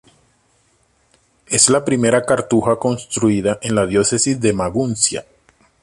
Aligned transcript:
Es 1.45 1.69
la 1.69 1.85
primera 1.85 2.25
cartuja 2.25 2.77
construida 2.77 3.59
en 3.61 3.75
la 3.75 3.85
diócesis 3.85 4.41
de 4.41 4.51
Maguncia. 4.51 5.27